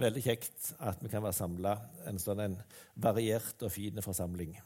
[0.00, 1.74] Veldig kjekt at vi kan være samla,
[2.10, 2.56] en sånn en
[2.98, 4.56] variert og fin forsamling.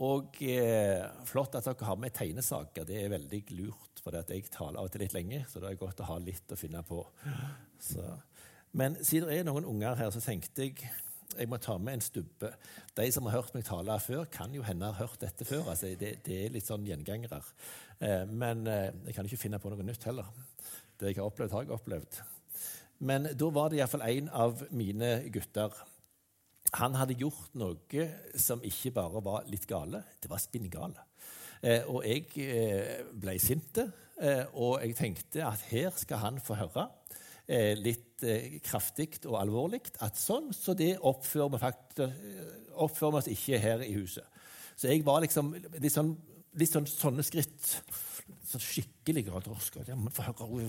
[0.00, 2.86] Og eh, flott at dere har med tegnesaker.
[2.88, 5.82] Det er veldig lurt, for jeg taler av og til litt lenge, så det er
[5.82, 7.02] godt å ha litt å finne på.
[7.80, 8.06] Så.
[8.72, 10.90] Men siden det er noen unger her, så tenkte jeg
[11.36, 12.48] jeg må ta med en stubbe.
[12.98, 15.68] De som har hørt meg tale før, kan jo hende ha hørt dette før.
[15.70, 17.38] Altså, det, det, er litt sånn gjengangere.
[18.02, 20.26] Eh, men eh, jeg kan ikke finne på noe nytt heller.
[20.98, 22.18] Det jeg har opplevd, har jeg opplevd.
[23.00, 25.72] Men da var det iallfall en av mine gutter.
[26.76, 31.06] Han hadde gjort noe som ikke bare var litt gale, det var spinngale.
[31.60, 36.56] Eh, og jeg eh, ble sint, eh, og jeg tenkte at her skal han få
[36.60, 36.86] høre
[37.48, 42.22] eh, litt eh, kraftig og alvorlig at sånn så det oppfører vi, faktisk,
[42.80, 44.24] oppfører oss ikke her i huset.
[44.76, 46.14] Så jeg var liksom litt sånn,
[46.56, 47.74] litt sånn sånne skritt
[48.46, 49.26] sånn skikkelig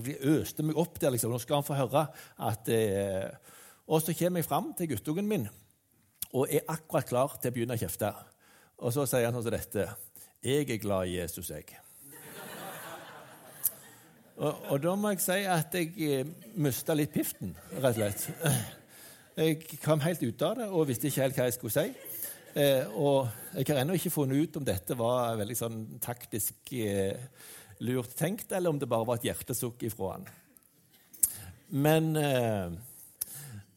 [0.06, 1.10] Vi øste meg opp der.
[1.10, 1.30] liksom.
[1.32, 2.06] Nå skal han få høre
[2.38, 3.28] at eh,
[3.86, 5.48] Og så kommer jeg fram til guttungen min
[6.32, 8.08] og er akkurat klar til å begynne å kjefte.
[8.80, 9.88] Og så sier han sånn som dette
[10.42, 11.76] Jeg er glad i Jesus, jeg.
[14.36, 18.24] Og, og da må jeg si at jeg eh, mista litt piften, rett og slett.
[19.36, 22.11] Jeg kom helt ut av det og visste ikke helt hva jeg skulle si.
[22.52, 27.16] Eh, og jeg har ennå ikke funnet ut om dette var veldig sånn taktisk eh,
[27.80, 30.26] lurt tenkt, eller om det bare var et hjertesukk ifra han.
[31.72, 32.74] Men eh,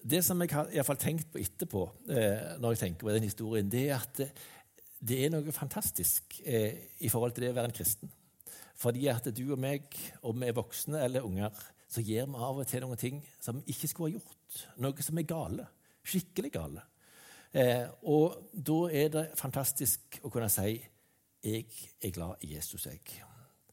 [0.03, 3.29] det som jeg har i fall tenkt på etterpå, eh, når jeg tenker på den
[3.29, 4.29] historien, det er at det,
[5.05, 8.11] det er noe fantastisk eh, i forhold til det å være en kristen.
[8.75, 9.87] Fordi at du og meg,
[10.25, 11.53] om vi er voksne eller unger,
[11.87, 14.59] så gjør vi av og til noen ting som vi ikke skulle ha gjort.
[14.83, 15.69] Noe som er gale.
[16.05, 16.83] Skikkelig gale.
[17.55, 20.81] Eh, og da er det fantastisk å kunne si
[21.45, 21.65] 'Jeg
[22.01, 23.23] er glad i Jesus', jeg.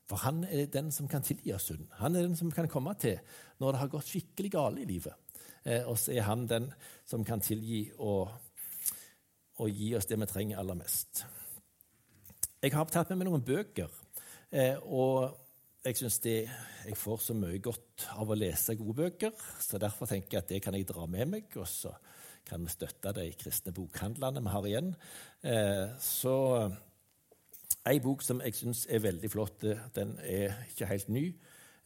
[0.07, 1.89] For han er den som kan tilgi oss synd.
[1.93, 3.19] Han er den som kan komme til
[3.59, 5.15] når det har gått skikkelig galt i livet.
[5.65, 6.73] Eh, og så er han den
[7.07, 8.29] som kan tilgi og,
[9.57, 11.25] og, gi oss det vi trenger aller mest.
[12.63, 13.89] Jeg har tatt med meg noen bøker,
[14.51, 15.39] eh, og
[15.85, 20.37] jeg syns jeg får så mye godt av å lese gode bøker, så derfor tenker
[20.37, 21.57] jeg at det kan jeg dra med meg.
[21.57, 21.95] og så
[22.49, 24.95] kan vi støtte de kristne bokhandlene vi har igjen.
[25.43, 26.37] Eh, så
[27.89, 31.25] Ei bok som jeg syns er veldig flott, eh, den er ikke helt ny,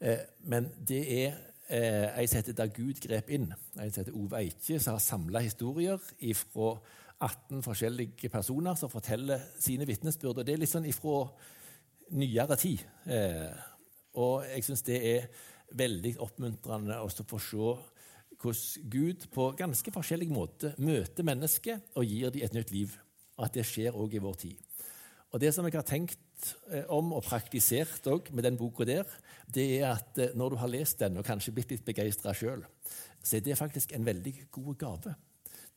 [0.00, 3.52] eh, men det er en som heter 'Da Gud grep inn'.
[3.80, 5.98] En som heter Ove Eikje, som har samla historier
[6.34, 6.80] fra
[7.20, 10.38] 18 forskjellige personer som forteller sine vitnesbyrd.
[10.38, 11.32] Og det er litt sånn ifra
[12.10, 12.78] nyere tid.
[14.14, 15.26] Og jeg syns det er
[15.72, 17.95] veldig oppmuntrende å få se
[18.40, 22.96] hvordan Gud på ganske forskjellig måte møter mennesker og gir dem et nytt liv.
[23.36, 24.62] Og at det skjer òg i vår tid.
[25.32, 29.04] Og Det som jeg har tenkt eh, om og praktisert også med den boka der,
[29.52, 32.64] det er at eh, når du har lest den og kanskje blitt litt begeistra sjøl,
[33.22, 35.14] så er det faktisk en veldig god gave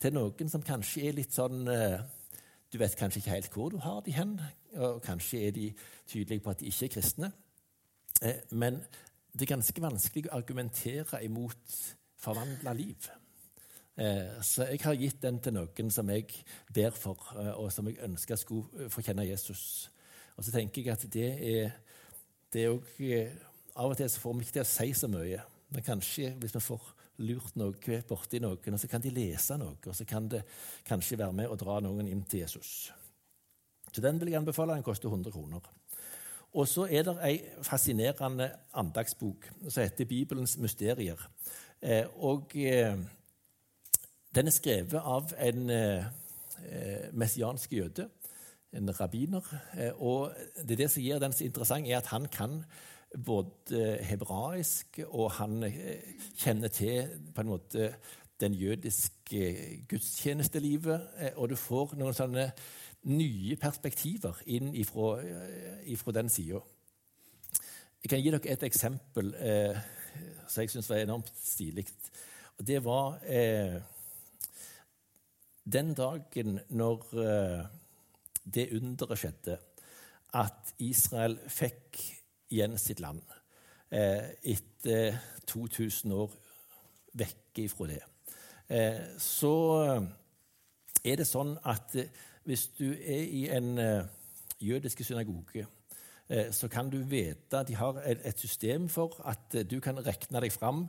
[0.00, 2.00] til noen som kanskje er litt sånn eh,
[2.72, 4.36] Du vet kanskje ikke helt hvor du har de hen,
[4.78, 5.64] og kanskje er de
[6.06, 7.30] tydelige på at de ikke er kristne.
[8.54, 8.78] Men
[9.34, 11.80] det er ganske vanskelig å argumentere imot
[12.20, 13.10] forvandla liv.
[14.00, 16.28] Eh, så jeg har gitt den til noen som jeg
[16.74, 19.90] ber for, eh, og som jeg ønsker skulle få kjenne Jesus.
[20.36, 21.72] Og så tenker jeg at det er,
[22.52, 25.08] det er også, eh, Av og til så får vi ikke til å si så
[25.08, 26.88] mye, men kanskje hvis vi får
[27.22, 30.42] lurt noe borti noen, og så kan de lese noe, og så kan det
[30.84, 32.90] kanskje være med å dra noen inn til Jesus.
[33.92, 34.74] Så den vil jeg anbefale.
[34.74, 35.60] Den koster 100 kroner.
[36.52, 41.18] Og så er det ei fascinerende andagsbok som heter Bibelens mysterier.
[42.20, 42.52] Og
[44.34, 46.04] den er skrevet av en eh,
[46.62, 48.06] eh, messiansk jøde,
[48.72, 49.46] en rabbiner.
[49.74, 52.60] Eh, og det, er det som gjør den så interessant, er at han kan
[53.26, 57.90] både hebraisk, og han eh, kjenner til på en måte
[58.40, 59.50] den jødiske
[59.90, 61.08] gudstjenestelivet.
[61.18, 62.50] Eh, og du får noen sånne
[63.10, 66.62] nye perspektiver inn ifra, eh, ifra den sida.
[68.00, 69.82] Jeg kan gi dere et eksempel eh,
[70.48, 71.86] som jeg syns var enormt stilig.
[72.60, 73.78] Det var eh,
[75.72, 77.66] den dagen når eh,
[78.54, 79.58] det underet skjedde,
[80.34, 81.98] at Israel fikk
[82.50, 83.22] igjen sitt land
[83.90, 85.18] eh, etter
[85.50, 86.34] 2000 år
[87.20, 88.00] vekke ifra det,
[88.70, 89.54] eh, så
[91.04, 91.96] er det sånn at
[92.46, 93.74] hvis du er i en
[94.60, 95.66] jødisk synagoge,
[96.54, 100.84] så kan du vite De har et system for at du kan regne deg fram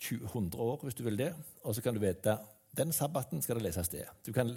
[0.00, 1.34] 100 år, hvis du vil det.
[1.62, 2.38] Og så kan du vite
[2.76, 4.04] den sabbaten skal det leses det.
[4.26, 4.50] Du kan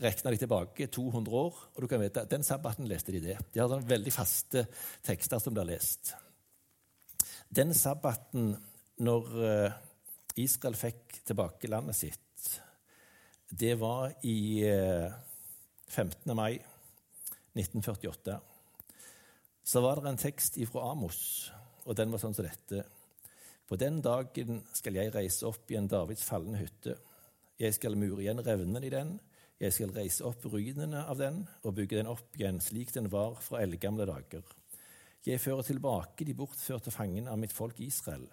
[0.00, 3.38] regne deg tilbake 200 år, og du kan vite den sabbaten leste de det.
[3.52, 4.66] De har veldig faste
[5.06, 6.14] tekster som blir lest.
[7.50, 8.52] Den sabbaten
[9.02, 9.78] når eh,
[10.44, 12.50] Israel fikk tilbake landet sitt,
[13.50, 14.62] det var i
[15.90, 16.30] 15.
[16.30, 16.52] Eh, mai
[17.56, 18.38] 1948.
[19.64, 21.50] Så var det en tekst ifra Amos,
[21.84, 22.84] og den var sånn som dette.
[23.70, 26.96] På den dagen skal jeg reise opp igjen Davids falne hytte.
[27.60, 29.18] Jeg skal mure igjen revnene i den.
[29.60, 33.36] Jeg skal reise opp ruinene av den og bygge den opp igjen slik den var
[33.44, 34.42] fra eldgamle dager.
[35.26, 38.24] Jeg fører tilbake de bortførte fangene av mitt folk Israel.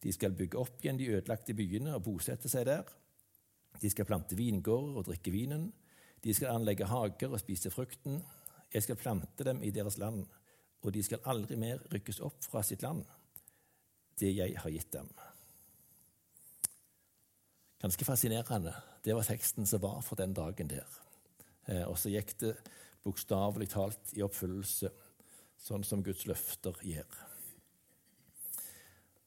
[0.00, 2.88] De skal bygge opp igjen de ødelagte byene og bosette seg der.
[3.80, 5.68] De skal plante vingårder og drikke vinen.
[6.24, 8.22] De skal anlegge hager og spise frukten.
[8.70, 10.24] Jeg skal plante dem i deres land,
[10.80, 13.02] og de skal aldri mer rykkes opp fra sitt land,
[14.20, 15.10] det jeg har gitt dem.
[17.80, 18.74] Ganske fascinerende.
[19.04, 20.86] Det var teksten som var for den dagen der.
[21.66, 22.54] Eh, og så gikk det
[23.04, 24.90] bokstavelig talt i oppfyllelse
[25.60, 27.20] sånn som Guds løfter gjør.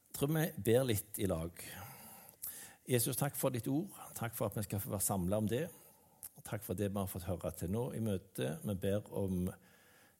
[0.04, 1.64] Jeg tror vi ber litt i lag.
[2.86, 3.90] Jesus, takk for ditt ord.
[4.14, 5.64] Takk for at vi skal få være samla om det.
[6.44, 8.60] Takk for det vi har fått høre til nå i møtet.
[8.64, 9.48] Vi ber om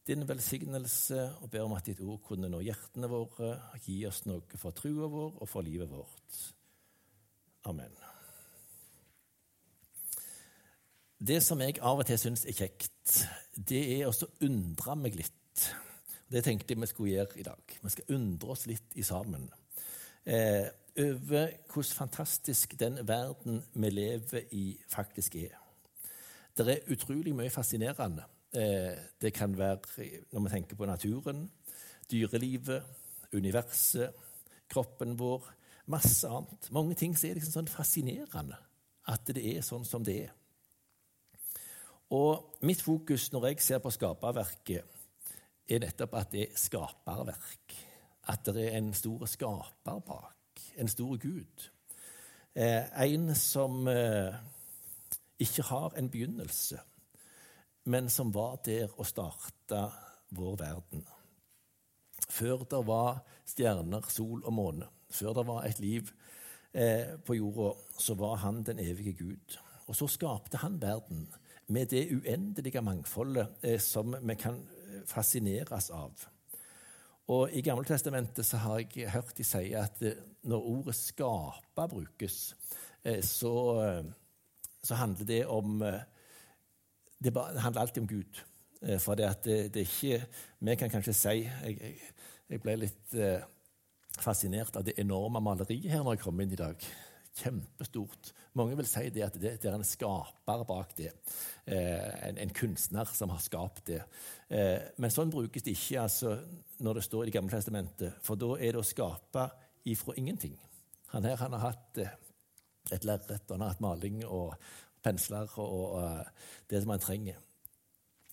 [0.09, 3.55] din velsignelse og ber om at ditt ord kunne nå hjertene våre,
[3.85, 6.41] gi oss noe for trua vår og for livet vårt.
[7.69, 7.95] Amen.
[11.25, 13.25] Det som jeg av og til syns er kjekt,
[13.57, 15.33] det er å undre meg litt
[16.35, 17.75] det tenkte jeg vi skulle gjøre i dag.
[17.83, 19.45] Vi skal undre oss litt i sammen
[20.25, 20.67] eh,
[20.99, 25.55] over hvordan fantastisk den verden vi lever i, faktisk er.
[26.57, 28.25] Det er utrolig mye fascinerende.
[28.55, 31.51] Eh, det kan være når vi tenker på naturen,
[32.11, 32.83] dyrelivet,
[33.35, 34.15] universet,
[34.71, 35.51] kroppen vår,
[35.87, 36.71] masse annet.
[36.71, 38.59] Mange ting som er liksom sånn fascinerende
[39.11, 40.33] at det er sånn som det er.
[42.15, 45.01] Og mitt fokus når jeg ser på skaperverket,
[45.69, 47.77] er nettopp at det er skaperverk.
[48.31, 50.63] At det er en stor skaper bak.
[50.81, 51.69] En stor Gud.
[52.55, 54.37] Eh, en som eh,
[55.39, 56.81] ikke har en begynnelse,
[57.85, 59.89] men som var der og starta
[60.35, 61.05] vår verden.
[62.31, 66.11] Før det var stjerner, sol og måne, før det var et liv
[66.73, 69.59] eh, på jorda, så var han den evige Gud.
[69.87, 71.27] Og så skapte han verden
[71.67, 74.63] med det uendelige mangfoldet eh, som vi kan
[75.07, 76.27] fascineres av.
[77.33, 82.57] Og I Gammeltestamentet så har jeg hørt de si at eh, når ordet 'skape' brukes,
[83.05, 84.05] eh, så, eh,
[84.85, 85.81] så, handler det om
[87.19, 88.43] Det handler alltid om Gud.
[89.01, 90.27] For det, det, det er ikke
[90.61, 91.95] Vi kan kanskje si Jeg,
[92.53, 93.15] jeg ble litt
[94.21, 96.87] fascinert av det enorme maleriet her når jeg kom inn i dag.
[97.35, 98.31] Kjempestort.
[98.55, 101.11] Mange vil si det at det, det er en skaper bak det.
[101.67, 104.03] Eh, en, en, kunstner som har skapt det.
[104.49, 106.37] Eh, men sånn brukes det ikke altså,
[106.85, 109.49] når det står i Det gamle testamentet, for da er det å skape
[109.91, 110.55] ifra ingenting.
[111.11, 112.15] Han her han har hatt eh,
[112.93, 114.55] et lerret, har hatt maling og
[115.05, 117.41] pensler og, og uh, det som han trenger.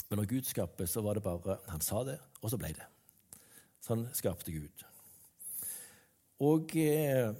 [0.09, 2.87] Men når Gud skaper, så var det bare Han sa det, og så ble det.
[3.81, 4.83] Sånn skapte Gud.
[6.43, 7.31] Og eh,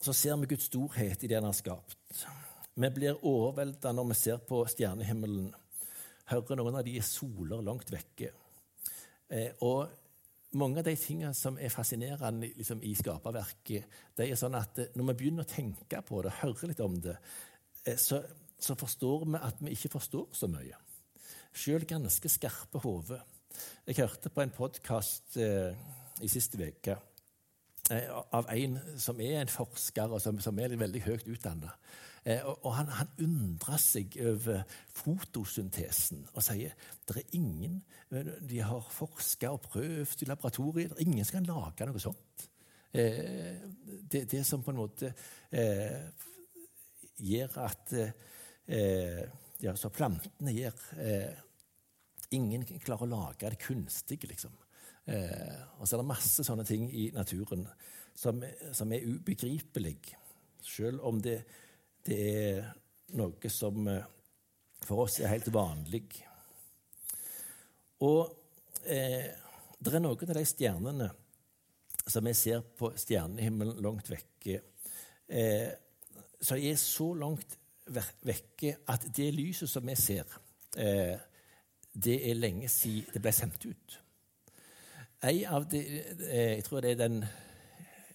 [0.00, 2.24] så ser vi Guds storhet i det han har skapt.
[2.74, 5.52] Vi blir overvelda når vi ser på stjernehimmelen,
[6.32, 8.32] hører noen av de soler langt vekke.
[9.30, 9.92] Eh, og
[10.58, 14.92] mange av de tingene som er fascinerende liksom, i skaperverket, det er sånn at eh,
[14.94, 17.16] når vi begynner å tenke på det, høre litt om det,
[17.84, 18.22] eh, så,
[18.58, 20.78] så forstår vi at vi ikke forstår så mye.
[21.54, 23.22] Sjøl ganske skarpe hoder.
[23.86, 25.74] Jeg hørte på en podkast eh,
[26.24, 26.98] i siste uke
[27.90, 31.74] Eh, av en som er en forsker, og som, som er veldig høyt utdanna.
[32.24, 34.62] Eh, og, han, han, undrer seg over
[34.96, 36.72] fotosyntesen og sier
[37.04, 40.96] det er ingen eh, De har forska og prøvd i laboratoriet.
[41.04, 42.48] Ingen som kan lage noe sånt.
[42.94, 45.08] det, det som på en måte
[47.18, 47.90] gjør at
[49.58, 50.84] ja, så plantene gjør
[52.34, 54.54] Ingen klarer å lage det kunstige, liksom.
[55.04, 57.66] Eh, og så er det masse sånne ting i naturen
[58.16, 58.40] som,
[58.72, 59.98] som er ubegripelig,
[60.64, 61.42] selv om det,
[62.04, 62.70] det, er
[63.18, 64.04] noe som eh,
[64.84, 66.04] for oss er helt vanlig.
[68.04, 68.22] Og
[68.84, 69.30] eh,
[69.78, 71.10] det er noen av de stjernene
[72.04, 74.60] som vi ser på stjernehimmelen langt vekke,
[75.28, 75.70] eh,
[76.40, 77.56] som er så langt
[78.24, 80.28] vekke at det lyset som vi ser,
[80.76, 81.16] eh,
[81.94, 83.98] det er lenge siden det ble sendt ut.
[85.24, 87.24] En av de, eh, Jeg tror det er den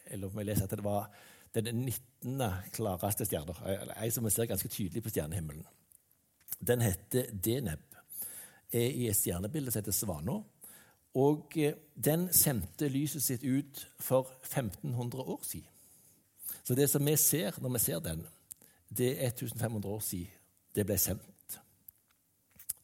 [0.05, 1.09] Eller om jeg leser at det var
[1.55, 2.41] den 19.
[2.73, 3.55] klareste stjerna.
[3.97, 5.65] Ei som vi ser ganske tydelig på stjernehimmelen.
[6.59, 7.85] Den heter Deneb.
[8.71, 10.39] Er i et stjernebilde som heter Svana.
[11.17, 15.69] Og eh, den sendte lyset sitt ut for 1500 år siden.
[16.63, 18.21] Så det som vi ser når vi ser den,
[18.89, 20.35] det er 1500 år siden
[20.75, 21.57] det ble sendt.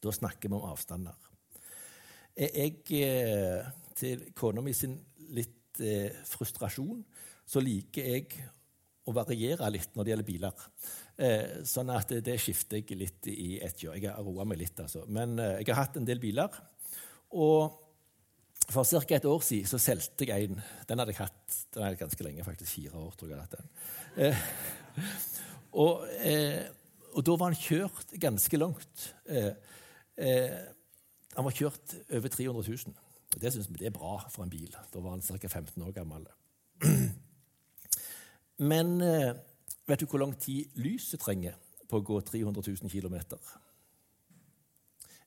[0.02, 1.14] Da snakker vi om avstander.
[2.36, 3.64] Jeg, eh,
[3.96, 4.98] til kona mi sin
[5.32, 7.04] litt eh, frustrasjon,
[7.46, 8.26] så liker jeg
[9.06, 10.68] å variere litt når det gjelder biler.
[11.16, 13.96] Eh, sånn at det, det skifter jeg litt i ett kjør.
[13.98, 15.04] Jeg har roa meg litt, altså.
[15.06, 16.56] Men eh, jeg har hatt en del biler.
[17.38, 17.82] Og
[18.66, 19.14] for ca.
[19.14, 20.60] et år siden så solgte jeg en.
[20.88, 23.14] Den hadde jeg hatt den hadde jeg ganske lenge, faktisk fire år.
[23.14, 23.68] tror jeg hatt den.
[24.26, 24.46] Eh,
[25.84, 26.64] og, eh,
[27.12, 29.10] og, da var han kjørt ganske langt.
[29.28, 29.52] Eh,
[30.16, 30.64] eh
[31.36, 32.94] han var kjørt over 300 000.
[33.36, 34.72] Det syns vi det er bra for en bil.
[34.72, 35.48] Da var han ca.
[35.48, 36.24] 15 år gammel.
[38.58, 39.34] Men eh,
[39.86, 41.58] vet du hvor lang tid lyset trenger
[41.88, 43.18] på å gå 300 000 km?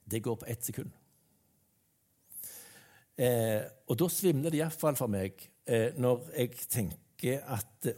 [0.10, 0.90] Det går på ett sekund.
[3.20, 7.98] Eh, og da svimler det iallfall for meg eh, når jeg tenker at eh,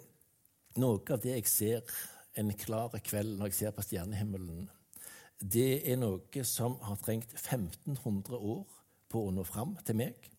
[0.82, 1.98] noe av det jeg ser
[2.42, 4.66] en klar kveld når jeg ser på stjernehimmelen,
[5.42, 8.66] det er noe som har trengt 1500 år
[9.12, 10.30] på å nå fram til meg,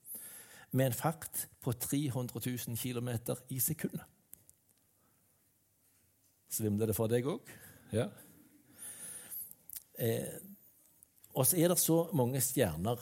[0.72, 3.10] med en fart på 300 000 km
[3.52, 4.11] i sekundet.
[6.52, 7.48] Svimler det for deg òg?
[7.96, 8.08] Ja.
[9.96, 10.36] Eh,
[11.32, 13.00] og så er det så mange stjerner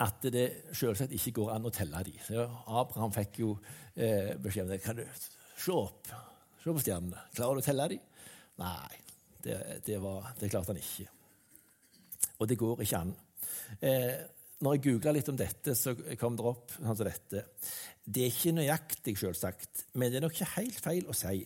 [0.00, 2.16] at det selvsagt ikke går an å telle dem.
[2.64, 3.52] Abraham fikk jo
[3.92, 4.80] eh, beskjed om det.
[4.84, 5.04] Kan du
[5.60, 6.08] se opp?
[6.62, 7.26] Se på stjernene.
[7.36, 8.06] Klarer du å telle dem?
[8.60, 9.00] Nei,
[9.44, 11.08] det, det, var, det, klarte han ikke.
[12.40, 13.12] Og det går ikke an.
[13.84, 14.16] Eh,
[14.60, 17.44] når jeg googla litt om dette, så kom det opp sånn som dette.
[18.04, 21.44] Det er ikke nøyaktig, selvsagt, men det er nok ikke helt feil å si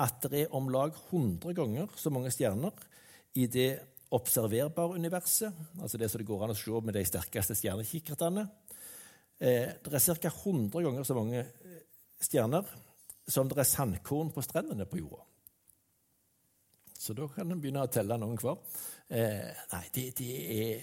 [0.00, 2.86] at det er om lag 100 ganger så mange stjerner
[3.38, 3.70] i det
[4.10, 8.46] observerbare universet, altså det som det går an å se med de sterkeste stjernekikkertene.
[9.38, 10.32] Eh, det er ca.
[10.32, 11.82] 100 ganger så mange eh,
[12.20, 12.66] stjerner
[13.30, 15.22] som det er sandkorn på strendene på jorda.
[17.00, 18.58] Så da kan en begynne å telle noen hver.
[19.08, 20.82] Eh, nei, det, det, er,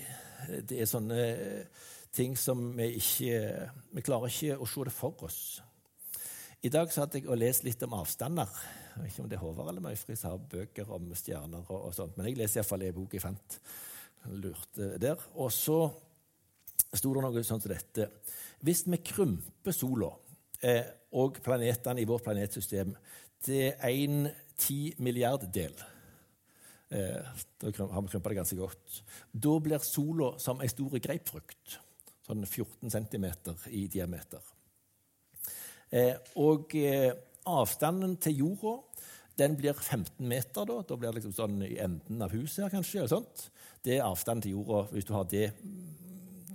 [0.64, 1.28] det, er, sånne
[2.16, 3.36] ting som vi ikke
[3.94, 5.42] Vi klarer ikke å se det for oss.
[6.68, 8.50] I dag hadde jeg og leste litt om avstander.
[9.06, 11.64] Ikke om det er Håvard eller Møyfri som har bøker om stjerner.
[11.70, 13.58] og, og sånt, Men jeg leser iallfall en bok jeg fant.
[14.34, 15.22] Lurte der.
[15.40, 15.78] Og så
[16.92, 18.10] sto det noe sånn som dette.
[18.66, 20.10] Hvis vi krymper sola
[20.60, 22.92] eh, og planetene i vårt planetsystem
[23.48, 25.78] til en ti milliarddel
[26.90, 27.32] eh,
[27.62, 29.02] Da har vi krympa det ganske godt.
[29.32, 31.80] Da blir sola som ei stor grapefrukt.
[32.28, 33.32] Sånn 14 cm
[33.72, 34.57] i diameter.
[35.92, 37.14] Eh, og eh,
[37.48, 38.76] avstanden til jorda
[39.38, 40.66] den blir 15 meter.
[40.66, 43.00] Da Da blir det liksom sånn i enden av huset her, kanskje.
[43.00, 43.50] eller sånt.
[43.84, 45.54] Det er avstanden til jorda hvis du har det,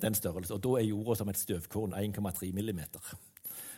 [0.02, 0.56] den størrelsen.
[0.56, 3.00] Og da er jorda som et støvkorn 1,3 millimeter.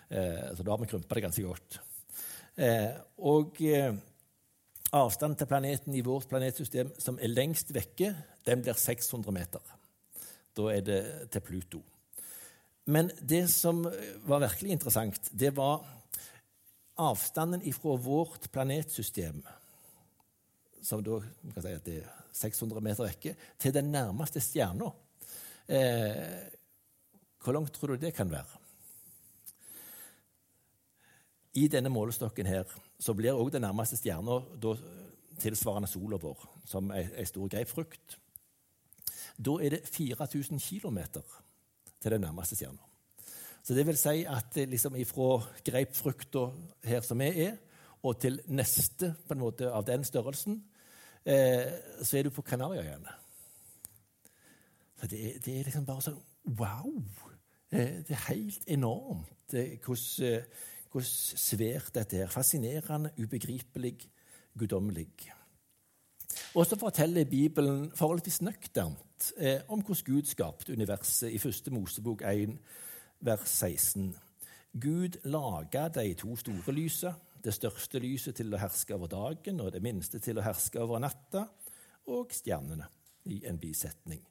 [0.09, 1.81] Eh, så da har vi krympa det ganske godt.
[3.19, 3.59] Og
[4.95, 8.15] avstanden til planeten i vårt planetsystem som er lengst vekke,
[8.47, 9.61] den blir 600 meter.
[10.55, 11.83] Da er det til Pluto.
[12.85, 13.83] Men det som
[14.29, 15.85] var virkelig interessant, det var
[17.01, 19.41] avstanden ifra vårt planetsystem,
[20.83, 21.21] som da
[21.65, 24.91] si er 600 meter vekke, til den nærmeste stjerna.
[25.65, 26.45] Eh,
[27.41, 28.61] hvor langt tror du det kan være?
[31.55, 34.43] I denne målestokken her så blir òg den nærmeste stjerna
[35.41, 38.19] tilsvarende sola vår, som ei, stor grapefrukt.
[39.39, 41.01] Da er det 4000 km
[42.05, 42.91] til den nærmeste stjerna.
[43.65, 46.51] Så det vil si at liksom ifra grapefrukta
[46.85, 47.57] her som vi er,
[48.05, 50.59] og til neste på en måte av den størrelsen,
[51.25, 51.71] eh,
[52.05, 53.21] så er du på Kanariøyene.
[55.05, 56.21] Det, det, er liksom bare sånn
[56.61, 56.93] Wow!
[57.73, 60.45] Eh, det er helt enormt eh, eh,
[60.93, 62.33] hvordan svært dette er.
[62.33, 63.97] Fascinerende, ubegripelig,
[64.59, 65.09] guddommelig.
[66.55, 72.23] Og så forteller Bibelen forholdsvis nøkternt eh, om hvordan Gud skapte universet i første Mosebok
[72.23, 72.55] 1,
[73.27, 74.13] vers 16.
[74.81, 77.13] Gud laga de to store lysa,
[77.45, 81.03] det største lyset til å herske over dagen og det minste til å herske over
[81.03, 81.49] natta,
[82.07, 82.87] og stjernene
[83.35, 84.23] i en bisetning.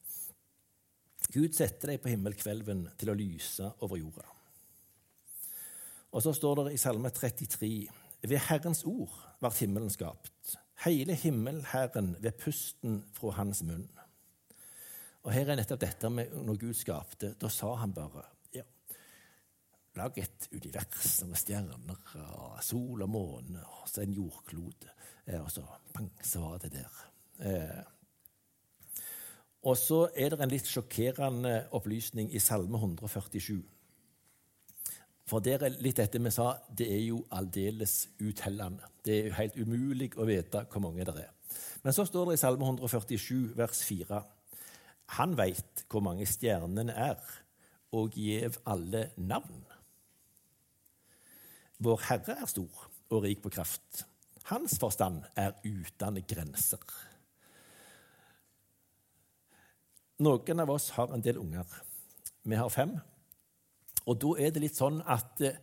[1.33, 4.25] Gud setter dem på himmelkvelven til å lyse over jorda.
[6.13, 7.69] Og så står det i Salme 33.:
[8.21, 10.53] Ved Herrens ord ble himmelen skapt,
[10.85, 13.87] hele himmelherren ved pusten fra hans munn.
[15.23, 17.35] Og Her er nettopp dette med når Gud skapte.
[17.39, 18.27] Da sa han bare
[19.93, 24.89] Lag et univers med stjerner og sol og måne og så en jordklode.
[25.27, 25.61] Eh, og så
[25.93, 26.95] bang, så var det der.
[27.45, 29.03] Eh.
[29.69, 33.61] Og så er det en litt sjokkerende opplysning i Salme 147.
[35.29, 38.89] For der er litt dette vi sa, det er jo aldeles uthellende.
[39.03, 41.31] Det er jo helt umulig å vite hvor mange det er.
[41.83, 44.19] Men så står det i Salme 147, vers 4.
[45.19, 47.19] Han veit hvor mange stjernene er,
[47.93, 49.63] og gjev alle navn.
[51.83, 54.05] Vår Herre er stor og rik på kraft.
[54.49, 56.83] Hans forstand er uten grenser.
[60.23, 61.67] Noen av oss har en del unger.
[62.43, 62.95] Vi har fem.
[64.09, 65.59] Og da er det litt sånn at eh,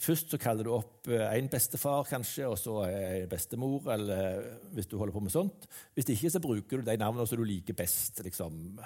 [0.00, 4.96] først så kaller du opp eh, bestefar, kanskje, og så en bestemor, eller hvis du
[4.98, 5.68] holder på med sånt.
[5.94, 8.22] Hvis ikke så bruker du de navnene som du liker best.
[8.24, 8.80] liksom.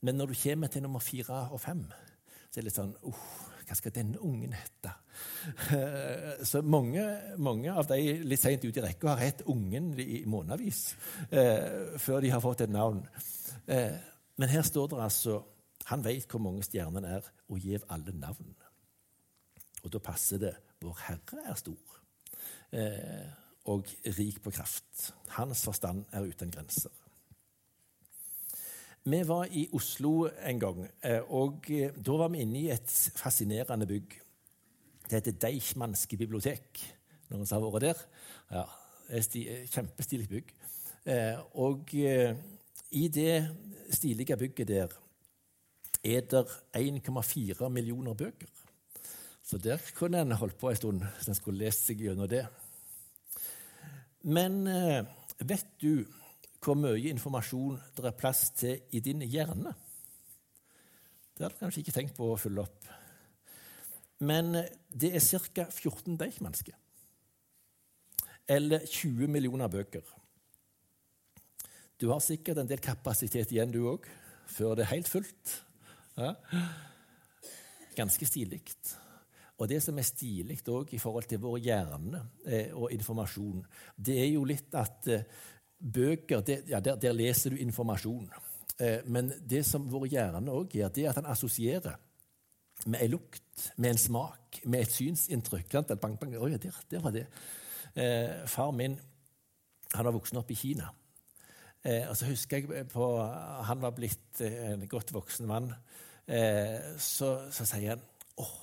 [0.00, 1.84] Men når du kommer til nummer fire og fem,
[2.50, 3.24] så er det litt sånn uh,
[3.68, 4.96] Hva skal denne ungen hete?
[6.50, 7.04] så mange,
[7.38, 10.80] mange, av de litt seint ute i rekka har hett ungen i månedsvis
[11.30, 13.02] eh, før de har fått et navn.
[13.70, 13.94] Eh,
[14.40, 15.36] men her står det altså
[15.88, 18.54] Han vet hvor mange stjernene er, og gir alle navn.
[19.82, 21.96] Og da passer det Vår Herre er stor
[22.72, 23.26] eh,
[23.68, 25.10] og rik på kraft.
[25.36, 26.92] Hans forstand er uten grenser.
[29.04, 32.96] Vi var i Oslo en gang, eh, og eh, da var vi inne i et
[33.16, 34.16] fascinerende bygg.
[35.06, 36.80] Det heter Deichmanske bibliotek.
[37.30, 38.02] Noen som har vært der?
[38.50, 38.64] Ja,
[39.16, 39.36] et
[39.72, 40.52] Kjempestilig bygg.
[41.08, 43.34] Eh, og i det
[43.90, 44.98] stilige bygget der
[46.02, 48.48] er det 1,4 millioner bøker.
[49.42, 52.44] Så der kunne en holdt på en stund hvis en skulle lest seg gjennom det.
[54.22, 54.62] Men
[55.40, 56.04] vet du
[56.60, 59.72] hvor mye informasjon det er plass til i din hjerne.
[61.32, 62.88] Det hadde du kanskje ikke tenkt på å følge opp.
[64.20, 64.52] Men
[64.92, 65.64] det er ca.
[65.72, 66.74] 14 Deichmanske.
[68.50, 70.04] Eller 20 millioner bøker.
[72.00, 74.04] Du har sikkert en del kapasitet igjen, du òg,
[74.48, 75.56] før det er helt fullt.
[76.20, 76.34] Ja.
[77.96, 78.60] Ganske stilig.
[79.60, 83.60] Og det som er stilig òg i forhold til vår hjerne eh, og informasjon,
[83.96, 85.26] det er jo litt at eh,
[85.80, 88.30] bøker, det, ja, der, der, leser du informasjon.
[88.80, 91.98] Eh, men det som vår hjerne òg gjør, det er at han assosierer
[92.86, 95.76] med en lukt, med en smak, med et synsinntrykk.
[96.00, 97.26] Bang, bang, Oi, der, der var det.
[98.48, 98.94] Far min
[99.90, 100.86] han var voksen opp i Kina.
[101.82, 103.06] Og så husker jeg på,
[103.66, 105.72] Han var blitt en godt voksen mann.
[106.30, 108.02] Eh, så, så, sier han
[108.38, 108.58] åh,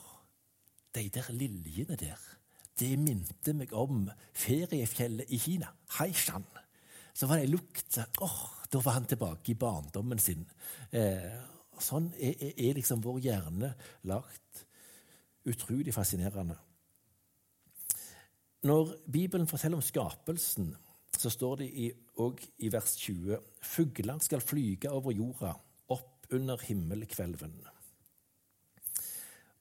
[0.95, 2.21] de der liljene der,
[2.79, 4.05] det minte meg om
[4.37, 5.73] feriefjellet i Kina.
[5.97, 6.45] Haishan
[7.17, 7.97] så var det ei lukt.
[8.23, 8.39] Åh,
[8.71, 10.45] da var han tilbake i barndommen sin.
[10.93, 11.33] Eh,
[11.81, 13.73] sånn er, er, er, liksom vår hjerne
[14.07, 14.63] lagt.
[15.47, 16.55] Utrolig fascinerende.
[18.67, 20.69] Når Bibelen forteller om skapelsen,
[21.17, 21.69] så står det
[22.21, 23.41] òg i, i vers 20.:
[23.75, 25.55] Fuglene skal flyge over jorda,
[25.95, 27.55] opp under himmelkvelven.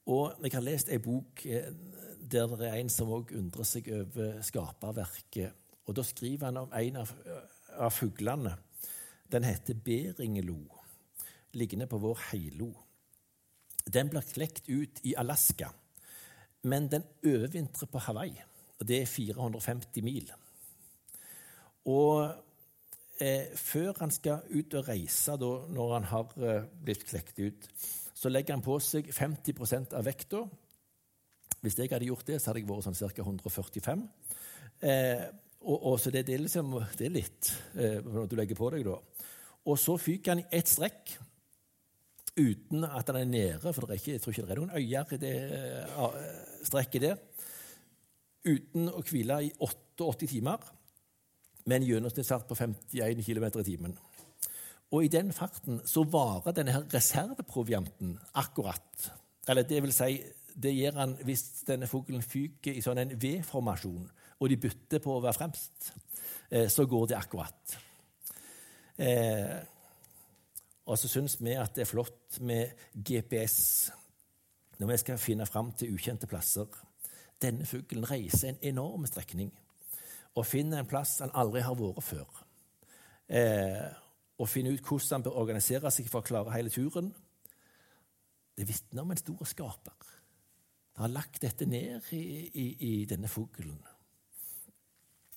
[0.07, 1.71] Og Jeg har lest ei bok eh,
[2.31, 6.73] der det er en som òg undrer seg over skaperverket og Da skriver han om
[6.75, 7.13] en av,
[7.79, 8.57] av fuglene.
[9.31, 10.59] Den heter beringelo,
[11.55, 12.73] liggende på vår heilo.
[13.87, 15.71] Den blir klekt ut i Alaska,
[16.67, 18.35] men den overvintrer på Hawaii.
[18.79, 20.33] og Det er 450 mil.
[21.87, 22.35] Og
[23.23, 27.69] eh, før han skal ut og reise, da, når han har eh, blitt klekt ut,
[28.17, 30.45] så legger han på seg 50% av vekta.
[31.63, 33.27] Hvis jeg hadde gjort det, så hadde jeg vært sånn ca.
[33.27, 34.07] 145.
[34.87, 35.27] Eh,
[35.67, 38.71] og, og, så det, det, er liksom, det er litt eh, når du legger på
[38.75, 38.99] deg, da.
[39.67, 41.17] Og så fyker han i ett strekk
[42.37, 45.19] uten at han er nede, for ikke, jeg tror ikke det er noen øyer i
[45.23, 45.35] det
[45.97, 46.19] uh,
[46.69, 47.23] strekket der.
[48.47, 50.67] Uten å hvile i 88 timer,
[51.67, 53.97] med en gjennomsnittsfart på 51 km i timen.
[54.95, 59.11] Og i den farten så varer denne her reserveprovianten akkurat.
[59.49, 60.21] Eller det vil si,
[60.55, 65.17] det gjør han hvis denne fuglen fyker i sånn en V-formasjon og de bytter på
[65.17, 65.93] å være fremst,
[66.51, 67.77] eh, så går det akkurat.
[68.99, 69.57] Eh,
[70.87, 73.91] og så syns vi at det er flott med GPS
[74.79, 76.69] når vi skal finne fram til ukjente plasser.
[77.43, 79.51] Denne fuglen reiser en enorm strekning
[80.37, 82.43] og finner en plass han aldri har vært før.
[83.27, 83.87] Eh,
[84.37, 87.09] og finner ut hvordan han bør organisere seg for å klare hele turen.
[88.57, 90.13] Det vitner om en stor skaper.
[90.97, 92.23] Han har lagt dette ned i,
[92.53, 93.77] i, i denne fuglen.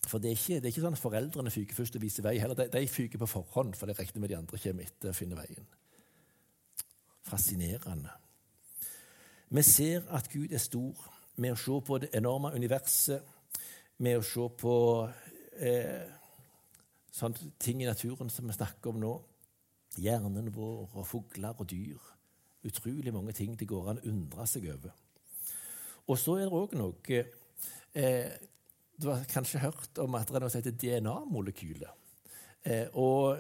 [0.08, 2.38] For det er, ikke, det er ikke sånn at foreldrene fyker først og viser vei.
[2.40, 2.58] heller.
[2.58, 5.38] De, de fyker på forhånd, for det regner med de andre kommer etter å finne
[5.38, 5.68] veien.
[7.28, 8.16] Fascinerende.
[9.50, 11.10] Vi ser at Gud er stor
[11.40, 13.26] med å se på det enorme universet,
[14.04, 14.76] med å se på
[15.60, 16.08] eh,
[17.12, 19.14] sånne ting i naturen som vi snakker om nå.
[20.00, 22.00] Hjernen vår og fugler og dyr.
[22.68, 24.96] Utrolig mange ting det går an å undre seg over.
[26.10, 27.20] Og så er det òg noe
[27.94, 28.32] eh,
[29.00, 31.92] Du har kanskje hørt om at det er noe som heter DNA-molekyler.
[32.64, 33.40] Eh, og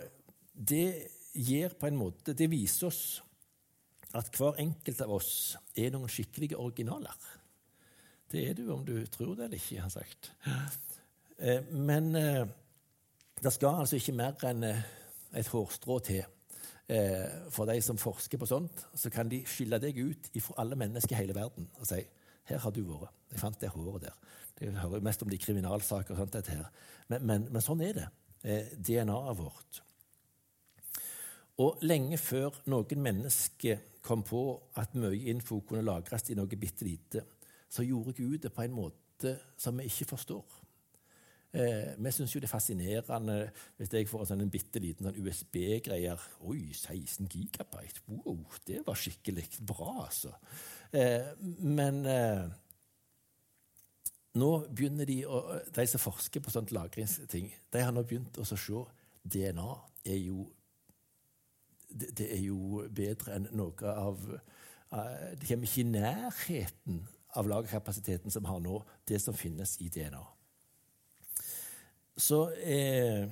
[0.53, 3.01] det gir på en måte Det viser oss
[4.15, 5.33] at hver enkelt av oss
[5.77, 7.13] er noen skikkelige originaler.
[8.31, 10.31] Det er du om du tror det eller ikke, har han sagt.
[11.39, 12.47] Eh, men eh,
[13.43, 14.83] det skal altså ikke mer enn eh,
[15.39, 16.35] et hårstrå til
[17.53, 18.79] for de som forsker på sånt.
[18.97, 21.99] Så kan de skille deg ut fra alle mennesker i hele verden og si
[22.49, 23.13] her har du vært.
[23.29, 24.15] Jeg fant det håret der.
[24.57, 26.15] Det hører mest om de kriminalsaker.
[26.15, 26.65] og sånt dette her.
[27.13, 28.07] Men, men, men sånn er det.
[28.89, 29.83] DNA-et vårt.
[31.61, 34.41] Og lenge før noen mennesker kom på
[34.81, 37.21] at mye info kunne lagres i noe bitte lite,
[37.69, 40.59] så gjorde Gud det på en måte som vi ikke forstår.
[41.51, 43.37] Eh, vi syns jo det er fascinerende
[43.79, 46.21] hvis jeg får en sånn bitte liten sånn USB-greier.
[46.45, 48.03] Oi, 16 gigabyte!
[48.11, 50.35] Wow, det var skikkelig bra, altså.
[50.93, 51.31] Eh,
[51.65, 52.45] men eh,
[54.37, 55.41] nå begynner de, å,
[55.73, 58.85] de som forsker på sånt lagringsting, de har nå begynt å se
[59.25, 59.71] DNA
[60.05, 60.45] er jo
[61.89, 64.19] det, det, er jo bedre enn noe av
[64.93, 66.99] uh, Det kommer ikke i nærheten
[67.37, 70.23] av lagerkapasiteten som har nå, det som finnes i DNA.
[72.19, 73.29] Så eh,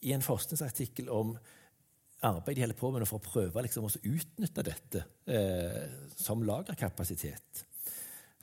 [0.00, 1.36] i en forskningsartikkel om
[2.26, 5.86] arbeid de holder på med for å prøve liksom, å utnytte dette eh,
[6.18, 7.64] som lagerkapasitet,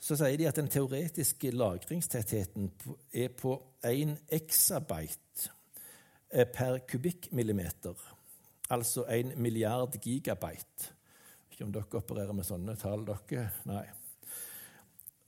[0.04, 2.68] så sier de at den teoretiske lagringstettheten
[3.16, 3.54] er på
[3.86, 5.48] 1 exabyte
[6.30, 7.96] eh, per kubikkmillimeter.
[8.74, 10.92] Altså 1 milliard gigabyte.
[11.52, 13.50] Ikke om dere opererer med sånne tall, dere?
[13.68, 13.84] Nei.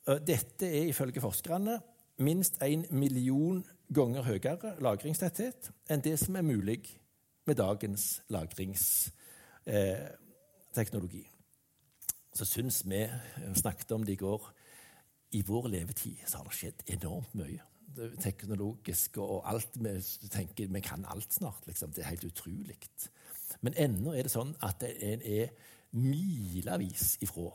[0.06, 1.80] Dette er ifølge forskerne
[2.22, 3.64] minst én million
[3.94, 7.00] ganger høyere lagringstetthet enn det som er mulig
[7.46, 11.24] med dagens lagringsteknologi.
[11.26, 11.32] Eh,
[12.36, 13.08] så syns vi,
[13.56, 14.52] snakket om det i går,
[15.34, 17.62] i vår levetid så har det skjedd enormt mye.
[18.20, 21.92] Teknologisk og alt vi tenker Vi kan alt snart, liksom.
[21.92, 22.76] Det er helt utrolig.
[23.60, 25.48] Men ennå er det sånn at en er
[25.96, 27.50] milevis ifra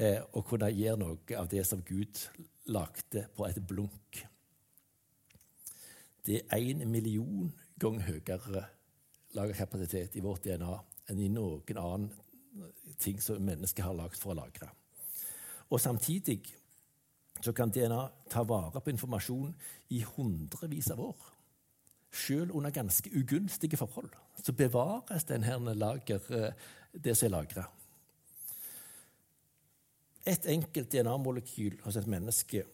[0.00, 2.24] eh, å kunne gjøre noe av det som Gud
[2.72, 4.24] lagde på et blunk
[6.26, 8.64] det er én million ganger høyere
[9.36, 10.76] lagerkapasitet i vårt DNA
[11.10, 12.10] enn i noen annen
[13.00, 14.68] ting som mennesket har lagd for å lagre.
[15.70, 16.40] Og samtidig
[17.40, 19.54] så kan DNA ta vare på informasjon
[19.96, 21.28] i hundrevis av år.
[22.10, 26.52] Selv under ganske ugunstige forhold så bevares denne lager, eh,
[26.92, 27.68] det som er lagra.
[30.28, 32.64] Et enkelt DNA-molekyl hos et menneske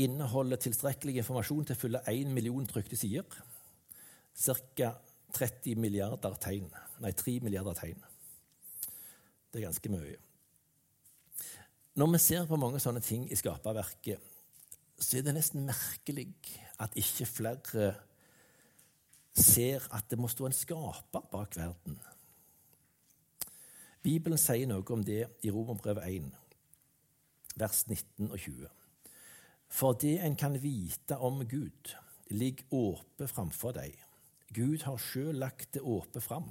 [0.00, 3.24] inneholder tilstrekkelig informasjon til å fylle 1 million trykte sider.
[4.34, 4.94] Ca.
[5.30, 6.66] 30 milliarder tegn.
[7.00, 8.00] Nei, 3 milliarder tegn.
[9.50, 10.16] Det er ganske mye.
[12.00, 14.22] Når vi ser på mange sånne ting i skaperverket,
[15.00, 16.28] så er det nesten merkelig
[16.82, 17.92] at ikke flere
[19.36, 21.98] ser at det må stå en skaper bak verden.
[24.02, 26.30] Bibelen sier noe om det i Romerbrevet 1,
[27.60, 28.70] vers 19 og 20.
[29.70, 31.92] For det en kan vite om Gud,
[32.30, 33.98] ligger åpe framfor deg.
[34.56, 36.48] Gud har sjøl lagt det åpe fram.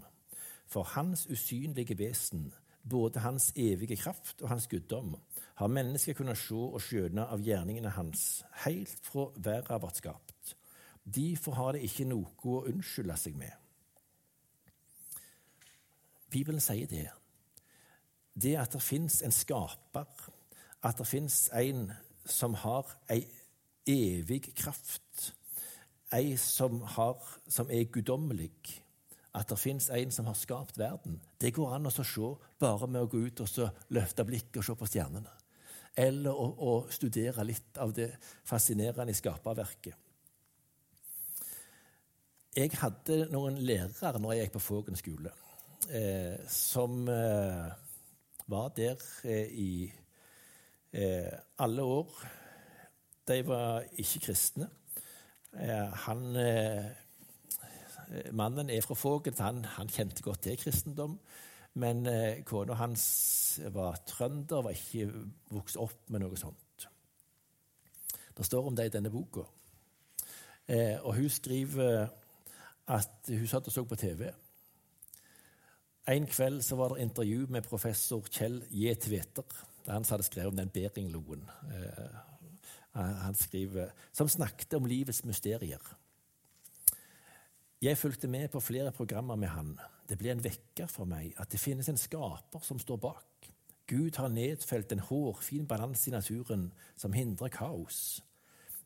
[0.69, 2.51] For hans usynlige vesen,
[2.85, 5.15] både hans evige kraft og hans guddom,
[5.55, 10.53] har mennesker kunnet se og skjønne av gjerningene hans, helt fra verden ble skapt.
[11.03, 13.55] Derfor har det ikke noe å unnskylde seg med.
[16.29, 17.07] Bibelen sier det.
[18.41, 20.29] Det at det fins en skaper,
[20.83, 21.89] at det fins en
[22.29, 23.23] som har ei
[23.89, 25.33] evig kraft,
[26.15, 28.53] ei som, har, som er guddommelig,
[29.35, 31.19] at det fins en som har skapt verden.
[31.41, 34.75] Det går an å se bare med å gå ut og løfte blikket og se
[34.77, 35.35] på stjernene.
[35.99, 38.11] Eller å, å studere litt av det
[38.47, 40.05] fascinerende i skaperverket.
[42.57, 45.31] Jeg hadde noen lærere når jeg gikk på Fågen skole,
[45.93, 47.69] eh, som eh,
[48.49, 49.93] var der eh, i
[50.91, 52.21] eh, alle år.
[53.27, 54.69] De var ikke kristne.
[55.53, 56.23] Eh, han,
[58.31, 61.19] mannen er fra Fågen, han, han, kjente godt til kristendom.
[61.79, 62.07] Men
[62.45, 63.03] kona hans
[63.71, 65.11] var trønder, var ikke
[65.53, 66.87] vokst opp med noe sånt.
[68.35, 69.45] Det står om det i denne boka.
[71.05, 72.09] Og hun skriver
[72.89, 74.25] at hun satt og så på TV.
[76.09, 78.95] En kveld så var det intervju med professor Kjell J.
[78.97, 79.45] Tveter.
[79.83, 81.43] Det er han som hadde skrevet om den Beringloen.
[81.69, 82.15] Eh,
[82.97, 85.83] han skriver, som snakket om livets mysterier.
[87.81, 89.75] Jeg fulgte med på flere programmer med han.
[90.09, 93.51] Det ble en vekker for meg at det finnes en skaper som står bak.
[93.85, 98.23] Gud har nedfelt en hårfin balanse i naturen som hindrer kaos.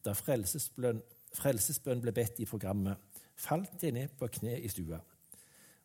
[0.03, 0.99] Da frelsesbønn,
[1.39, 2.99] frelsesbønn ble bedt i programmet,
[3.39, 4.99] falt jeg ned på kne i stua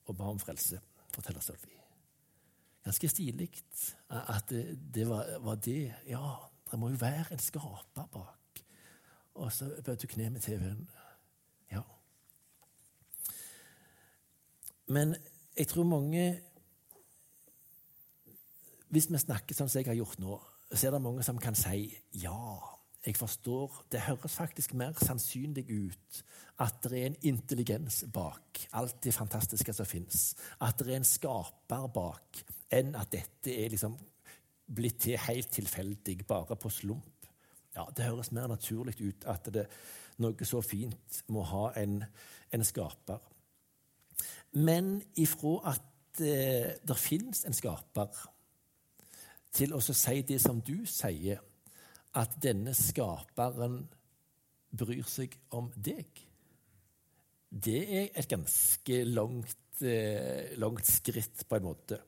[0.08, 0.80] og ba om frelse,
[1.18, 1.74] forteller Sølvi.
[2.86, 3.50] Ganske stilig
[4.08, 4.48] at
[4.94, 6.36] det, var, var, det Ja,
[6.70, 8.62] det må jo være en skaper bak.
[9.34, 10.88] Og så bød du kne med TV-en.
[11.70, 11.82] Ja.
[14.86, 15.16] Men
[15.56, 16.40] jeg tror mange
[18.88, 20.38] Hvis vi snakker sånn som jeg har gjort nå,
[20.72, 21.90] så er det mange som kan si
[22.22, 22.77] ja.
[23.06, 26.22] Jeg forstår Det høres faktisk mer sannsynlig ut
[26.58, 30.34] at det er en intelligens bak alt det fantastiske som fins.
[30.60, 32.40] At det er en skaper bak,
[32.74, 33.94] enn at dette er liksom
[34.74, 37.28] blitt til helt tilfeldig, bare på slump.
[37.76, 39.68] Ja, Det høres mer naturlig ut at det,
[40.18, 42.02] noe så fint må ha en,
[42.52, 43.20] en skaper.
[44.52, 48.08] Men ifra at eh, det fins en skaper,
[49.52, 51.40] til å si det som du sier,
[52.18, 53.82] at denne skaperen
[54.78, 56.24] bryr seg om deg.
[57.48, 62.00] Det er et ganske langt, eh, langt skritt, på en måte.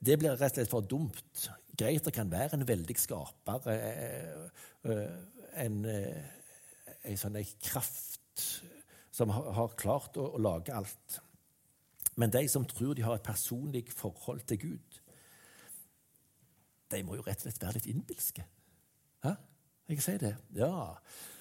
[0.00, 1.48] Det blir rett og slett for dumt.
[1.76, 4.48] Greit, det kan være en veldig skaper, eh,
[4.84, 5.18] eh,
[5.66, 8.44] en, en sånn kraft
[9.10, 11.20] som har klart å, å lage alt.
[12.16, 15.00] Men de som tror de har et personlig forhold til Gud,
[16.92, 18.44] de må jo rett og slett være litt innbilske.
[19.24, 19.36] Hæ?
[19.88, 20.34] Jeg sier det.
[20.56, 20.72] Ja.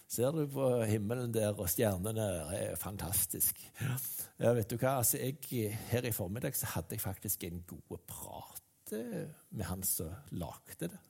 [0.08, 3.58] Ser du på himmelen der, og stjernene er fantastisk.
[4.40, 5.00] Ja, vet du hva?
[5.00, 9.84] Altså, jeg, her i formiddag så hadde jeg faktisk en god prat eh, med han
[9.84, 11.02] som lagde det.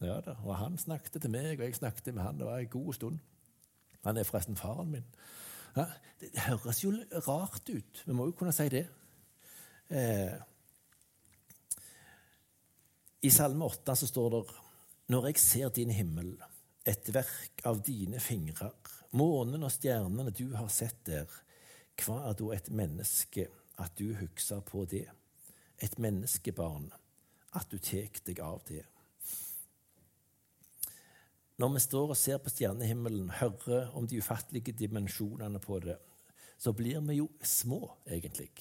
[0.00, 2.38] Ja da, Og han snakket til meg, og jeg snakket med han.
[2.38, 3.18] Det var en god stund.
[4.04, 5.04] Han er forresten faren min.
[5.76, 5.84] Ja,
[6.20, 6.94] det høres jo
[7.26, 8.02] rart ut.
[8.06, 8.86] Vi må jo kunne si det.
[9.90, 10.38] Eh,
[13.22, 14.42] I Salme 8 så står det
[15.10, 16.36] når jeg ser din himmel,
[16.86, 18.74] et verk av dine fingrer,
[19.18, 21.30] månen og stjernene du har sett der,
[21.98, 23.48] hva er da et menneske
[23.82, 25.08] at du husker på det?
[25.82, 26.86] Et menneskebarn,
[27.58, 28.84] at du tek deg av det.
[31.58, 35.96] Når vi står og ser på stjernehimmelen, hører om de ufattelige dimensjonene på det,
[36.60, 38.52] så blir vi jo små, egentlig.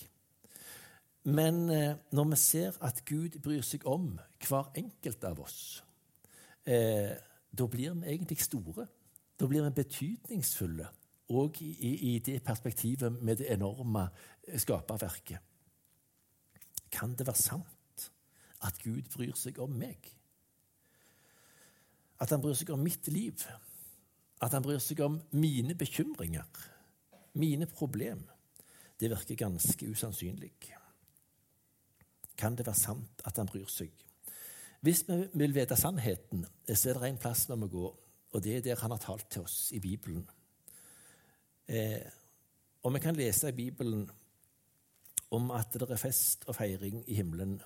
[1.29, 4.15] Men eh, når vi ser at Gud bryr seg om
[4.47, 5.83] hver enkelt av oss,
[6.65, 7.15] eh,
[7.51, 8.87] da blir vi egentlig store.
[9.39, 10.87] Da blir vi betydningsfulle
[11.29, 14.07] òg i, i, det perspektivet med det enorme
[14.57, 15.37] skaperverket.
[16.91, 18.09] Kan det være sant
[18.65, 20.09] at Gud bryr seg om meg?
[22.19, 23.45] At han bryr seg om mitt liv?
[24.41, 26.49] At han bryr seg om mine bekymringer?
[27.39, 28.25] Mine problem?
[28.99, 30.51] Det virker ganske usannsynlig.
[32.35, 33.93] Kan det være sant at han bryr seg?
[34.79, 37.87] Hvis vi vil vite sannheten, så er det en plass vi må gå,
[38.31, 40.23] og det er der han har talt til oss i Bibelen.
[41.67, 42.05] Eh,
[42.83, 44.05] og vi kan lese i Bibelen
[45.35, 47.59] om at det er fest og feiring i himmelen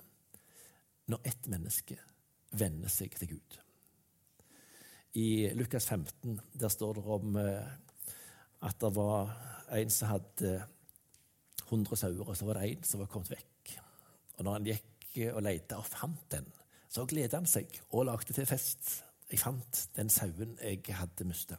[1.08, 1.96] når ett menneske
[2.58, 3.56] venner seg til Gud.
[5.14, 7.70] I Lukas 15 der står det om eh,
[8.64, 9.30] at det var
[9.78, 10.56] en som hadde
[11.68, 13.76] 100 sauer, og så var det en som var kommet vekk.
[14.34, 16.46] Og når han gikk og lette og fant den,
[16.94, 19.00] så gleda han seg og lagde til fest.
[19.30, 21.58] Jeg fant den sauen jeg hadde mista.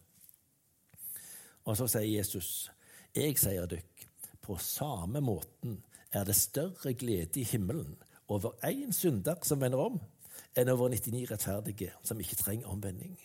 [1.65, 2.69] Og så sier Jesus,
[3.15, 4.06] jeg sier dykk,
[4.45, 5.80] på samme måten
[6.13, 7.98] er det større glede i himmelen
[8.32, 9.98] over én synder som vender om,
[10.56, 13.17] enn over 99 rettferdige som ikke trenger omvending.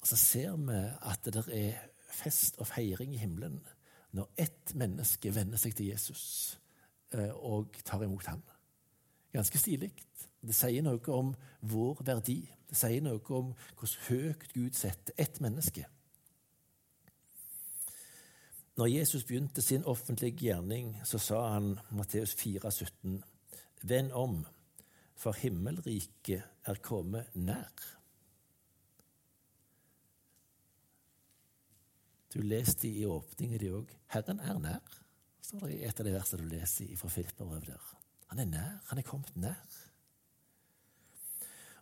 [0.00, 0.78] Og så ser vi
[1.10, 1.80] at det er
[2.12, 3.58] fest og feiring i himmelen
[4.16, 6.26] når ett menneske venner seg til Jesus
[7.12, 8.44] eh, og tar imot ham.
[9.34, 9.90] Ganske stilig.
[10.42, 11.34] Det sier noe om
[11.66, 12.40] vår verdi.
[12.68, 15.86] Det sier noe om hvordan høyt Gud setter ett menneske.
[18.76, 23.22] Når Jesus begynte sin offentlige gjerning, så sa han Matteus 4, 17,
[23.82, 24.42] Vend om,
[25.16, 27.72] for himmelriket er kommet nær.
[32.34, 33.92] Du leste i åpningen de òg.
[34.12, 34.96] Herren er nær,
[35.40, 37.92] står det i et av de versene du leser fra Filipperbrevet der.
[38.34, 38.72] Han er nær.
[38.90, 39.85] Han er kommet nær.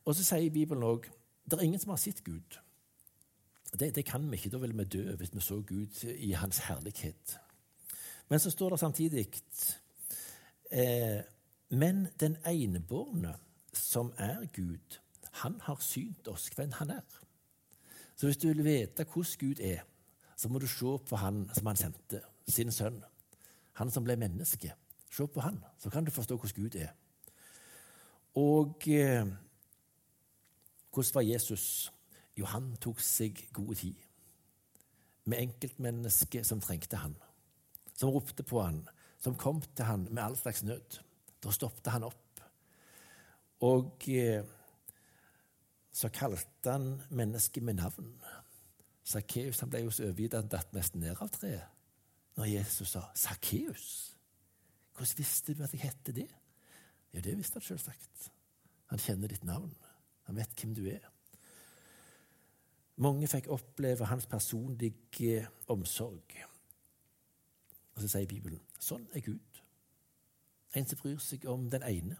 [0.04, 1.08] Og så sier Bibelen òg
[1.44, 2.56] det er ingen som har sett Gud.
[3.78, 4.50] Det, det, kan vi ikke.
[4.50, 7.38] Da ville vi dø hvis vi så Gud i hans herlighet.
[8.28, 9.26] Men så står det samtidig
[10.70, 11.20] eh,
[11.70, 13.34] Men den enebårne
[13.72, 15.00] som er Gud,
[15.32, 17.04] han har synt oss hvem han er.
[18.16, 19.82] Så hvis du vil vite hvordan Gud er,
[20.36, 23.02] så må du se på han som han sendte, sin sønn.
[23.72, 24.72] Han som ble menneske.
[25.10, 26.88] Se på han, så kan du forstå hvordan Gud er.
[28.34, 29.26] Og eh,
[30.94, 31.92] hvordan var Jesus?
[32.38, 34.00] Jo, han tok seg god tid
[35.24, 37.14] med enkeltmennesket som trengte han,
[37.96, 38.82] som ropte på han,
[39.18, 40.98] som kom til han med all slags nød.
[41.40, 42.42] Da stoppet han opp.
[43.64, 44.44] Og eh,
[45.94, 48.10] så kalte han mennesket med navn.
[49.04, 51.70] Sakkeus ble jo så overgitt at han datt nesten ned av treet
[52.34, 54.14] når Jesus sa 'Sakkeus'.
[54.94, 56.28] Hvordan visste du at jeg hette det?
[57.14, 58.30] Jo, det visste han selvsagt.
[58.90, 59.74] Han kjenner ditt navn.
[60.28, 61.04] Han vet hvem du er.
[63.04, 66.36] Mange fikk oppleve hans personlige omsorg.
[67.94, 69.62] Og så sier Bibelen sånn er Gud.
[70.74, 72.18] En som bryr seg om den ene.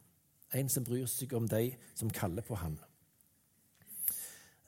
[0.55, 2.77] En som bryr seg om de som kaller på ham.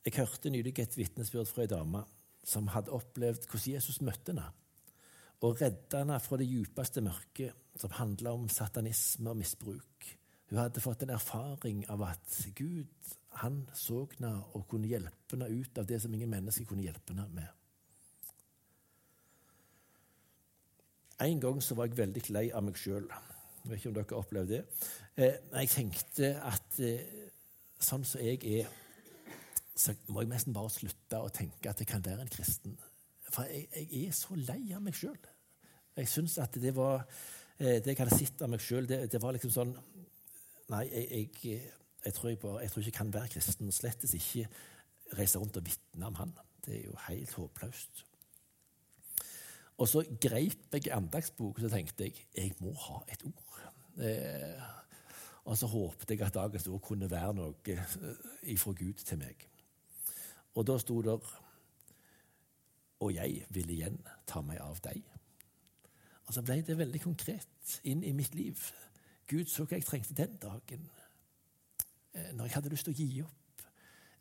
[0.06, 2.04] Jeg hørte nylig et vitnesbyrd fra ei dame
[2.46, 4.46] som hadde opplevd hvordan Jesus møtte henne
[5.44, 10.06] og redda henne fra det djupeste mørket, som handla om satanisme og misbruk.
[10.50, 15.48] Hun hadde fått en erfaring av at Gud han så henne og kunne hjelpe henne
[15.50, 17.48] ut av det som ingen mennesker kunne hjelpe henne med.
[21.26, 23.06] En gang så var jeg veldig lei av meg sjøl.
[23.08, 24.64] Jeg vet ikke om dere har opplevd det.
[25.16, 27.06] Eh, jeg tenkte at eh,
[27.82, 28.68] sånn som jeg er,
[29.76, 32.76] så må jeg nesten bare slutte å tenke at jeg kan være en kristen.
[33.32, 35.18] For jeg, jeg er så lei av meg sjøl.
[35.96, 37.00] Jeg syns at det var
[37.58, 39.72] eh, Det jeg hadde sett av meg sjøl, det, det, var liksom sånn
[40.72, 41.62] Nei, jeg, jeg,
[42.04, 43.72] jeg tror jeg, bare, jeg tror ikke jeg kan være kristen.
[43.72, 44.48] Slettes ikke
[45.18, 46.34] reise rundt og vitne om han.
[46.66, 48.04] Det er jo helt håpløst.
[49.76, 53.58] Og så greip jeg andagsbok og så tenkte jeg jeg må ha et ord.
[54.00, 54.62] Eh,
[55.44, 57.98] og så håpte jeg at dagens ord kunne være noe eh,
[58.54, 59.44] ifra Gud til meg.
[60.56, 61.18] Og da sto det
[63.00, 65.02] og jeg vil igjen ta meg av deg.
[66.26, 68.56] Og så ble det veldig konkret inn i mitt liv.
[69.26, 70.88] Gud så hva jeg trengte den dagen,
[72.14, 73.64] eh, når jeg hadde lyst til å gi opp.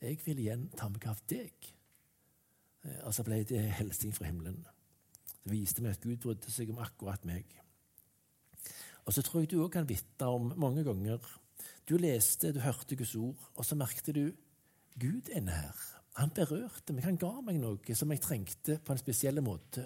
[0.02, 1.70] Jeg vil igjen ta meg av deg.
[2.86, 4.63] Eh, og så ble det hilsing fra himmelen.
[5.44, 7.46] Det viste meg at Gud brydde seg om akkurat meg.
[9.06, 11.22] Og så tror jeg du òg kan vitne om mange ganger
[11.86, 14.34] Du leste, du hørte Guds ord, og så merket du
[14.98, 15.78] Gud er nær.
[16.18, 19.84] Han berørte meg, han ga meg noe som jeg trengte på en spesiell måte.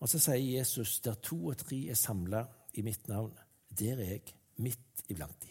[0.00, 2.44] Og så sier Jesus, der to og tre er samla
[2.78, 3.32] i mitt navn,
[3.78, 5.50] der er jeg midt iblant de.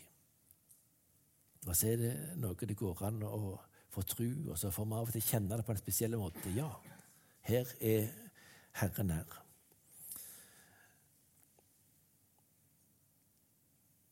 [1.67, 3.57] Og så er det noe det går an å
[3.91, 6.53] få tru, og så får vi av og til kjenne det på en spesiell måte.
[6.55, 6.69] Ja,
[7.49, 8.09] her er
[8.79, 9.37] Herren nær.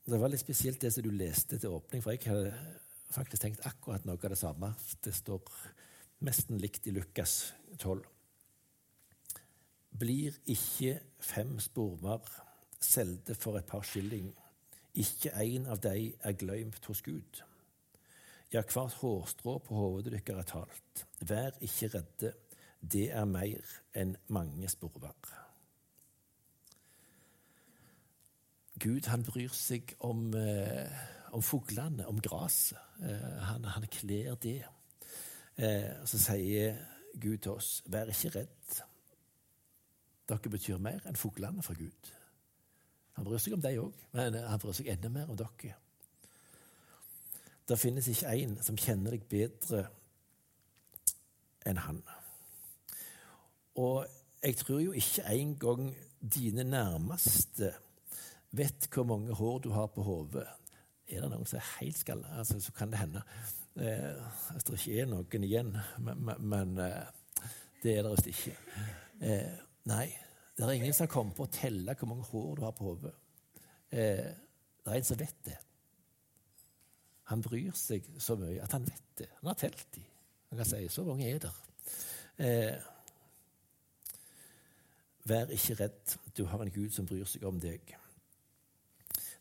[0.08, 2.54] Det var litt spesielt det som du leste til åpning, for jeg hadde
[3.12, 4.72] faktisk tenkt akkurat noe av det samme.
[5.04, 5.44] Det står
[6.24, 8.02] nesten likt i Lukas 12.
[9.98, 12.24] Blir ikke fem spormer
[12.80, 14.32] selde for et par skilling,
[14.98, 17.42] ikke en av de er glemt hos Gud.
[18.54, 21.04] Ja, hvert hårstrå på hodet deres er talt.
[21.20, 22.34] Vær ikke redde,
[22.82, 25.36] det er mer enn mange sporver.
[28.80, 30.98] Gud han bryr seg om eh,
[31.32, 32.80] om fuglene, om gresset.
[33.02, 34.62] Eh, han, han kler det.
[35.58, 36.78] Eh, så sier
[37.18, 38.78] Gud til oss, vær ikke redd.
[40.28, 42.14] Dere betyr mer enn fuglene for Gud.
[43.18, 45.74] Han bryr seg om deg òg, men han bryr seg enda mer om dere.
[47.68, 49.88] Det finnes ikke en som kjenner deg bedre
[51.68, 52.00] enn han.
[53.82, 54.06] Og
[54.44, 55.90] jeg tror jo ikke engang
[56.22, 57.74] dine nærmeste
[58.56, 60.46] vet hvor mange hår du har på hodet.
[61.08, 63.24] Er det noen som er helt skalla, altså, så kan det hende.
[63.76, 65.76] Eh, hvis det ikke er noen igjen.
[66.00, 67.52] Men, men eh,
[67.84, 68.56] det er det visst ikke.
[69.22, 70.08] Eh, nei,
[70.58, 72.90] det er ingen som har kommet på å telle hvor mange hår du har på
[72.90, 73.14] hodet.
[73.94, 74.30] Eh,
[74.82, 75.58] det er en som vet det.
[77.30, 79.28] Han bryr seg så mye at han vet det.
[79.42, 80.04] Han har telt de.
[80.50, 81.60] Han kan si så mange er der.
[82.38, 82.76] Eh,
[85.28, 87.94] vær ikke redd, du har en Gud som bryr seg om deg.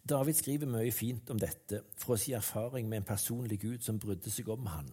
[0.07, 4.31] David skriver mye fint om dette fra sin erfaring med en personlig Gud som brydde
[4.31, 4.91] seg om han.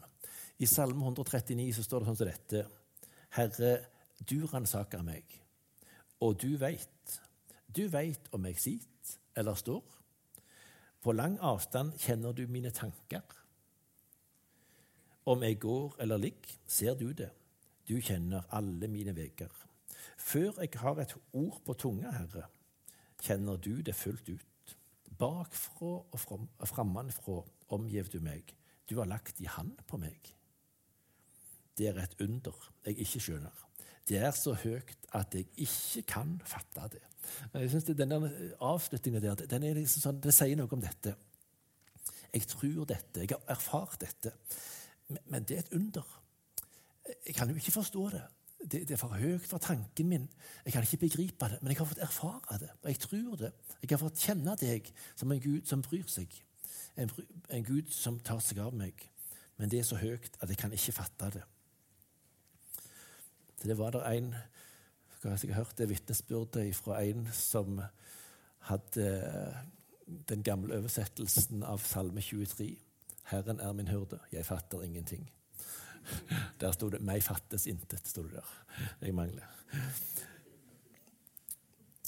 [0.62, 2.64] I Salme 139 så står det sånn som dette.:
[3.38, 3.74] Herre,
[4.30, 5.43] du ransaker meg,
[6.24, 7.20] og du veit.
[7.76, 9.84] Du veit om jeg sitter eller står.
[11.04, 13.24] På lang avstand kjenner du mine tanker.
[15.26, 17.32] Om jeg går eller ligger, ser du det.
[17.88, 19.52] Du kjenner alle mine veger.
[20.18, 22.48] Før jeg har et ord på tunga, Herre,
[23.24, 24.76] kjenner du det fullt ut.
[25.20, 26.20] Bakfra og
[26.68, 27.42] frammanfra
[27.76, 28.56] omgjev du meg.
[28.90, 30.32] Du har lagt i hand på meg.
[31.78, 33.68] Det er et under jeg ikke skjønner.
[34.08, 37.04] Det er så høyt at jeg ikke kan fatte det.
[37.54, 38.32] Jeg synes Denne
[38.62, 41.16] avslutningen der, den er liksom sånn, det sier noe om dette.
[42.34, 43.22] Jeg tror dette.
[43.22, 44.34] Jeg har erfart dette.
[45.30, 46.08] Men det er et under.
[47.28, 48.24] Jeg kan jo ikke forstå det.
[48.64, 50.28] Det, det er for høyt for tanken min.
[50.66, 52.70] Jeg kan ikke begripe det, men jeg har fått erfare det.
[52.82, 53.52] Og jeg tror det.
[53.82, 56.36] Jeg har fått kjenne deg som en Gud som bryr seg.
[56.98, 57.12] En,
[57.50, 59.10] en Gud som tar seg av meg.
[59.58, 61.44] Men det er så høyt at jeg kan ikke fatte det.
[63.64, 64.36] Så det var der en
[65.24, 67.80] Jeg har hørt det vitnesbyrdet fra en som
[68.60, 69.54] hadde
[70.30, 72.76] den gamle oversettelsen av Salme 23.
[73.32, 75.32] Herren er min hyrde, jeg fatter ingenting.
[76.60, 78.10] Der sto det 'meg fattes intet'.
[78.10, 78.66] Stod det der.
[79.02, 79.48] Jeg mangler.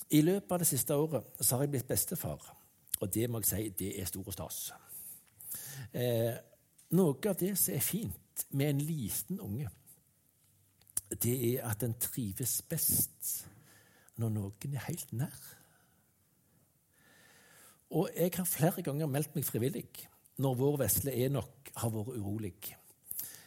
[0.09, 2.57] I løpet av det siste året så har jeg blitt bestefar,
[2.99, 4.73] og det må jeg si, det er stor stas.
[5.93, 6.35] Eh,
[6.89, 9.69] noe av det som er fint med en liten unge,
[11.11, 13.45] det er at den trives best
[14.21, 15.43] når noen er helt nær.
[17.95, 19.87] Og jeg har flere ganger meldt meg frivillig
[20.41, 22.55] når vår vesle Enok har vært urolig.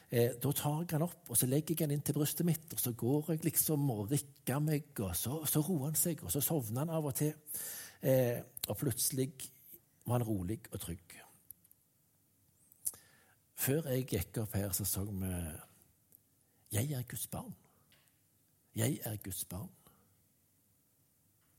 [0.09, 2.71] Eh, da tar jeg han opp og så legger jeg han inn til brystet mitt,
[2.73, 6.33] og så går jeg liksom og rikker meg, og så, så roer han seg, og
[6.33, 7.35] så sovner han av og til.
[8.01, 8.39] Eh,
[8.69, 9.33] og plutselig
[10.07, 11.19] var han rolig og trygg.
[13.59, 15.33] Før jeg gikk opp her, så så vi
[16.73, 17.55] 'Jeg er Guds barn'.
[18.75, 19.71] Jeg er Guds barn.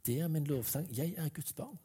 [0.06, 0.98] Det er min lovsang.
[0.98, 1.80] Jeg er Guds barn.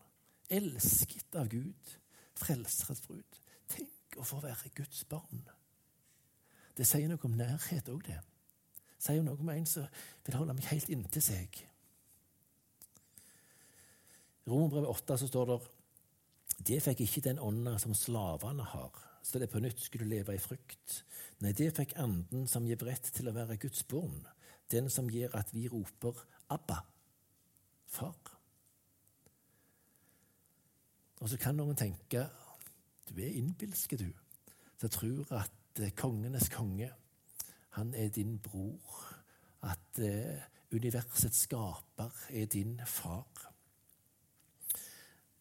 [0.51, 1.99] Elsket av Gud.
[2.37, 3.41] Frelserets brud.
[3.68, 5.49] Tenk å få være Guds barn.
[6.77, 8.20] Det sier noe om nærhet òg, det.
[8.99, 9.87] Sier noe om en som
[10.27, 11.59] vil holde meg helt inntil seg.
[14.45, 15.59] I Romerbrevet 8 så står det
[16.68, 18.93] det fikk ikke den ånda som slavene har,
[19.25, 21.01] så det på nytt skulle leve i frykt.
[21.41, 24.20] Nei, det fikk anden som gir rett til å være Guds barn,
[24.72, 26.20] den som gir at vi roper
[26.53, 26.83] Abba,
[27.89, 28.18] far.
[31.25, 32.27] Og så kan noen tenke
[33.09, 34.11] du er innbilske, du,
[34.81, 36.91] som tror at Eh, kongenes konge,
[37.68, 39.14] han er din bror.
[39.62, 43.53] At eh, universets skaper er din far.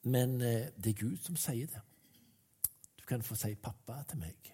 [0.03, 1.81] Men eh, det er Gud som sier det.
[3.03, 4.53] Du kan få si 'pappa' til meg.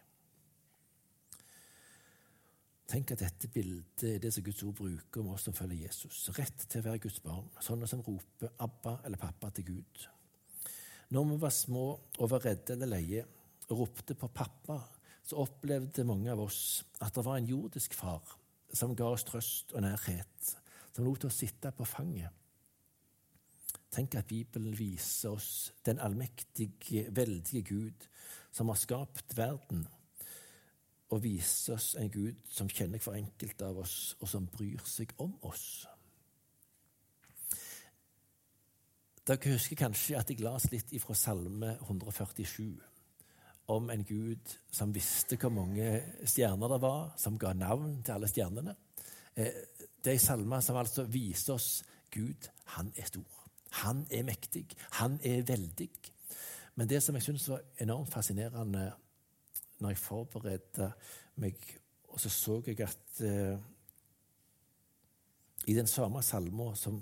[2.89, 6.30] Tenk at dette bildet er det som Guds ord bruker om oss som følger Jesus.
[6.34, 10.08] Rett til å være Guds barn, sånne som roper 'Abba' eller 'pappa' til Gud.
[11.12, 13.26] Når vi var små og var redde eller leie
[13.70, 14.80] og ropte på pappa,
[15.24, 18.39] så opplevde mange av oss at det var en jordisk far
[18.74, 20.56] som ga oss trøst og nærhet,
[20.91, 22.34] som lot oss sitte på fanget.
[23.91, 28.09] Tenk at Bibelen viser oss den allmektige, veldige Gud
[28.51, 29.87] som har skapt verden,
[31.09, 35.15] og viser oss en Gud som kjenner hver enkelt av oss, og som bryr seg
[35.17, 35.87] om oss.
[39.25, 42.77] Dere husker kanskje at jeg las litt ifra Salme 147
[43.69, 45.89] om en Gud som visste hvor mange
[46.25, 48.73] stjerner det var, som ga navn til alle stjernene.
[49.35, 49.59] Eh,
[50.01, 53.38] det er en salme som altså viser oss Gud, han er stor.
[53.70, 54.65] Han er mektig.
[54.99, 55.89] Han er veldig.
[56.76, 58.88] Men det som jeg syns var enormt fascinerende
[59.80, 60.91] når jeg forberedte
[61.39, 61.59] meg,
[62.09, 63.59] og så så jeg at eh,
[65.67, 66.99] i den samme salma som,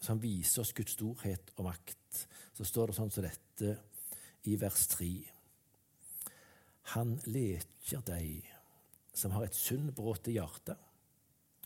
[0.00, 2.22] som, viser oss Guds storhet og makt,
[2.54, 3.74] så står det sånn som dette
[4.48, 5.10] i vers 3.
[6.94, 8.46] Han leker deg
[9.18, 10.76] som har et syndbrutt hjerte,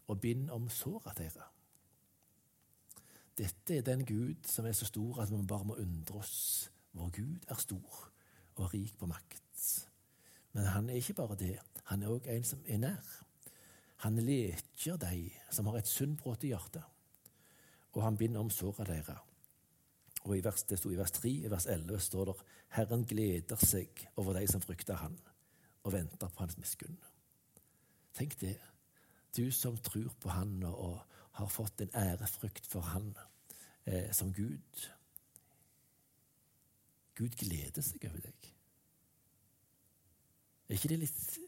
[0.09, 1.52] og bind om såra deres.
[3.39, 6.71] Dette er den Gud som er så stor at vi bare må undre oss.
[6.93, 8.09] Vår Gud er stor
[8.55, 9.89] og rik på makt.
[10.53, 11.59] Men han er ikke bare det.
[11.89, 13.13] Han er òg en som er nær.
[14.05, 16.85] Han leker deg som har et sunnbrudd i hjertet,
[17.95, 19.21] og han binder om såra deres.
[20.25, 21.31] Og i vers, Det sto i vers 3.
[21.31, 22.35] I vers 11 står det
[22.69, 25.19] Herren gleder seg over de som frykter Han,
[25.83, 26.99] og venter på Hans miskunn.
[28.15, 28.59] Tenk det.
[29.37, 31.01] Du som tror på Han og
[31.39, 33.13] har fått en ærefrykt for Han
[33.87, 34.89] eh, som Gud.
[37.17, 38.51] Gud gleder seg over deg.
[40.69, 41.39] Er ikke det litt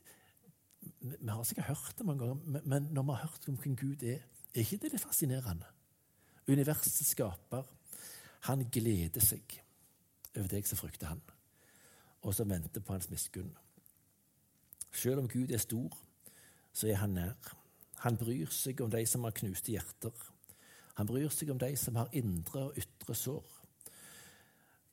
[1.05, 4.03] Vi har sikkert hørt det mange ganger, men når vi har hørt om hvem Gud
[4.03, 4.21] er,
[4.55, 5.69] er ikke det litt fascinerende?
[6.49, 7.65] Universets skaper
[8.45, 9.55] han gleder seg
[10.35, 11.21] over deg som frykter han,
[12.21, 13.53] og som venter på hans miskunn.
[14.93, 15.97] Selv om Gud er stor,
[16.73, 17.55] så er han nær.
[18.05, 20.13] Han bryr seg om de som har knuste hjerter.
[20.99, 23.47] Han bryr seg om de som har indre og ytre sår.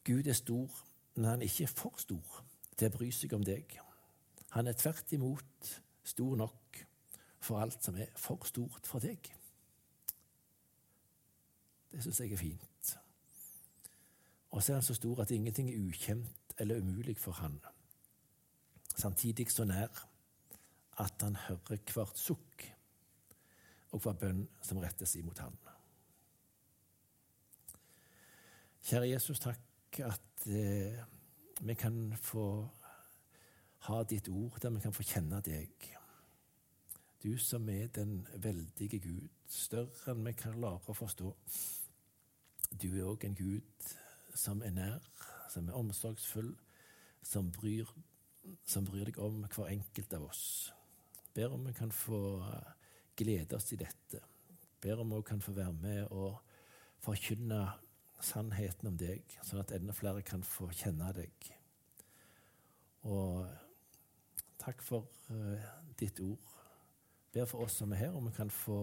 [0.07, 0.79] Gud er stor,
[1.15, 2.39] men han er ikke for stor
[2.77, 3.75] til å bry seg om deg.
[4.55, 5.73] Han er tvert imot
[6.07, 6.81] stor nok
[7.41, 9.27] for alt som er for stort for deg.
[11.91, 12.95] Det syns jeg er fint.
[14.51, 17.59] Og så er han så stor at ingenting er ukjent eller umulig for han.
[18.95, 20.05] Samtidig så nær
[20.99, 22.71] at han hører hvert sukk
[23.91, 25.57] og hva bønn som rettes imot han.
[28.81, 31.01] Kjære Jesus, takk at eh,
[31.61, 32.45] vi kan få
[33.87, 35.91] ha ditt ord, der vi kan få kjenne deg.
[37.23, 41.33] Du som er den veldige Gud, større enn vi kan klare å forstå.
[42.81, 43.91] Du er òg en Gud
[44.33, 45.05] som er nær,
[45.51, 46.53] som er omsorgsfull,
[47.21, 47.89] som bryr,
[48.65, 50.45] som bryr deg om hver enkelt av oss.
[51.35, 52.41] Ber om vi kan få
[53.21, 54.21] glede oss i dette.
[54.81, 56.41] Ber om vi kan få være med og
[57.01, 57.63] forkynne
[58.21, 61.51] sannheten om deg, sånn at enda flere kan få kjenne deg.
[63.09, 63.47] Og
[64.61, 66.51] takk for uh, ditt ord
[67.31, 68.79] ber for oss som er her, om vi kan få,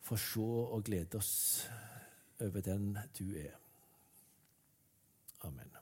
[0.00, 1.68] få se og glede oss
[2.40, 3.58] over den du er.
[5.44, 5.77] Amen.